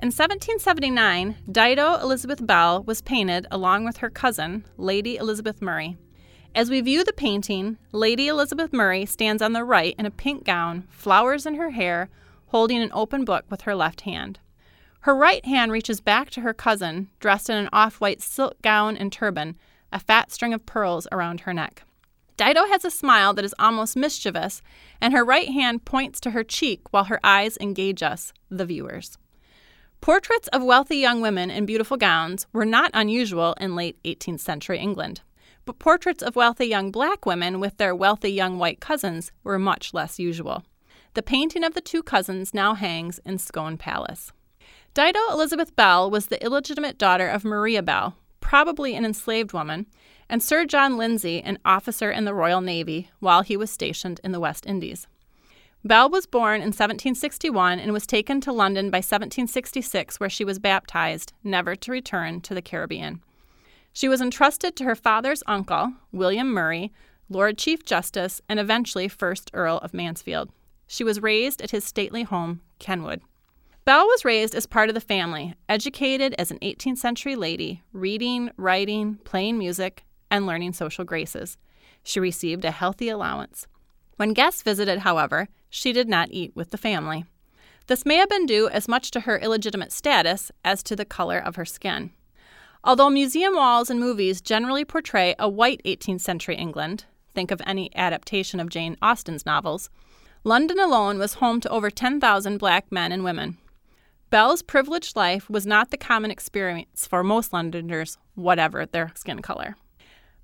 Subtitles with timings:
[0.00, 5.96] In 1779, Dido Elizabeth Belle was painted along with her cousin, Lady Elizabeth Murray.
[6.54, 10.44] As we view the painting, Lady Elizabeth Murray stands on the right in a pink
[10.44, 12.10] gown, flowers in her hair,
[12.46, 14.38] holding an open book with her left hand.
[15.00, 18.96] Her right hand reaches back to her cousin, dressed in an off white silk gown
[18.96, 19.56] and turban,
[19.92, 21.82] a fat string of pearls around her neck.
[22.36, 24.62] Dido has a smile that is almost mischievous,
[25.00, 29.18] and her right hand points to her cheek while her eyes engage us, the viewers.
[30.00, 34.78] Portraits of wealthy young women in beautiful gowns were not unusual in late 18th century
[34.78, 35.20] England,
[35.64, 39.92] but portraits of wealthy young black women with their wealthy young white cousins were much
[39.92, 40.64] less usual.
[41.14, 44.32] The painting of the two cousins now hangs in Scone Palace.
[44.94, 49.86] Dido Elizabeth Belle was the illegitimate daughter of Maria Belle, probably an enslaved woman,
[50.28, 54.32] and Sir John Lindsay, an officer in the Royal Navy, while he was stationed in
[54.32, 55.06] the West Indies.
[55.88, 60.58] Belle was born in 1761 and was taken to London by 1766, where she was
[60.58, 63.22] baptized, never to return to the Caribbean.
[63.94, 66.92] She was entrusted to her father's uncle, William Murray,
[67.30, 70.50] Lord Chief Justice, and eventually First Earl of Mansfield.
[70.86, 73.22] She was raised at his stately home, Kenwood.
[73.86, 78.50] Belle was raised as part of the family, educated as an 18th century lady, reading,
[78.58, 81.56] writing, playing music, and learning social graces.
[82.02, 83.66] She received a healthy allowance.
[84.16, 87.24] When guests visited, however, she did not eat with the family.
[87.86, 91.38] This may have been due as much to her illegitimate status as to the color
[91.38, 92.10] of her skin.
[92.84, 97.94] Although museum walls and movies generally portray a white 18th century England, think of any
[97.96, 99.90] adaptation of Jane Austen's novels,
[100.44, 103.58] London alone was home to over 10,000 black men and women.
[104.30, 109.76] Belle's privileged life was not the common experience for most Londoners, whatever their skin color.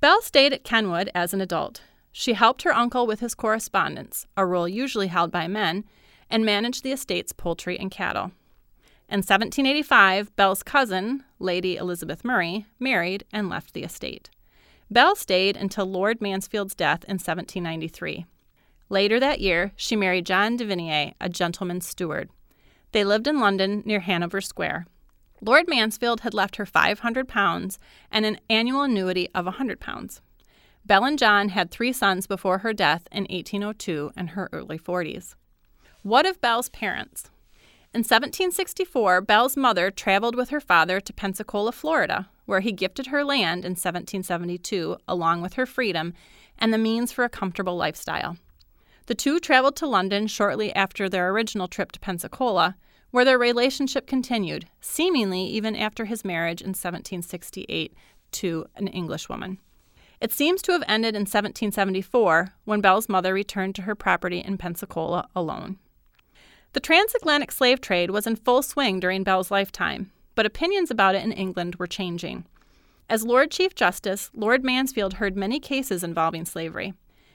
[0.00, 1.82] Belle stayed at Kenwood as an adult.
[2.12, 5.84] She helped her uncle with his correspondence, a role usually held by men,
[6.28, 8.32] and managed the estate's poultry and cattle.
[9.08, 14.30] In 1785, Belle's cousin, Lady Elizabeth Murray, married and left the estate.
[14.90, 18.26] Belle stayed until Lord Mansfield's death in 1793.
[18.88, 22.28] Later that year, she married John de a gentleman's steward.
[22.92, 24.86] They lived in London near Hanover Square.
[25.40, 27.78] Lord Mansfield had left her £500
[28.10, 30.20] and an annual annuity of £100.
[30.84, 35.36] Belle and John had three sons before her death in 1802 in her early 40s.
[36.02, 37.30] What of Belle's parents?
[37.94, 43.22] In 1764, Belle's mother traveled with her father to Pensacola, Florida, where he gifted her
[43.22, 46.14] land in 1772, along with her freedom
[46.58, 48.36] and the means for a comfortable lifestyle.
[49.06, 52.76] The two traveled to London shortly after their original trip to Pensacola,
[53.10, 57.94] where their relationship continued, seemingly even after his marriage in 1768
[58.32, 59.58] to an Englishwoman.
[60.22, 64.56] It seems to have ended in 1774 when Belle's mother returned to her property in
[64.56, 65.80] Pensacola alone.
[66.74, 71.24] The transatlantic slave trade was in full swing during Belle's lifetime, but opinions about it
[71.24, 72.44] in England were changing.
[73.10, 76.94] As Lord Chief Justice, Lord Mansfield heard many cases involving slavery.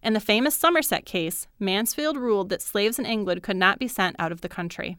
[0.00, 4.14] In the famous Somerset case, Mansfield ruled that slaves in England could not be sent
[4.20, 4.98] out of the country.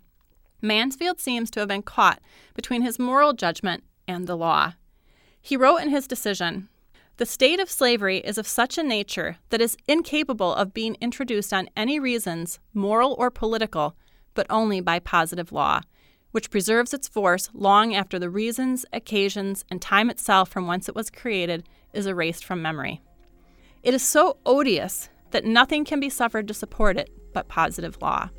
[0.61, 2.19] Mansfield seems to have been caught
[2.56, 4.73] between his moral judgment and the law.
[5.41, 6.67] He wrote in his decision
[7.19, 11.52] The state of slavery is of such a nature that is incapable of being introduced
[11.52, 13.97] on any reasons, moral or political,
[14.35, 15.81] but only by positive law,
[16.31, 20.96] which preserves its force long after the reasons, occasions, and time itself from whence it
[20.96, 23.02] was created is erased from memory.
[23.84, 28.29] It is so odious that nothing can be suffered to support it but positive law.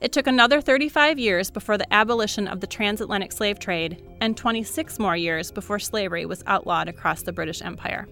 [0.00, 4.96] It took another 35 years before the abolition of the transatlantic slave trade, and 26
[5.00, 8.06] more years before slavery was outlawed across the British Empire.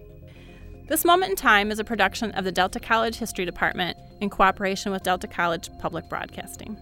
[0.89, 4.91] This Moment in Time is a production of the Delta College History Department in cooperation
[4.91, 6.77] with Delta College Public Broadcasting.